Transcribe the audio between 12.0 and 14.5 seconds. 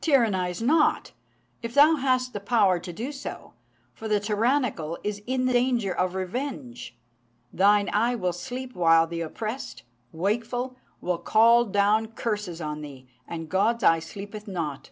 curses on thee, and God's eye sleepeth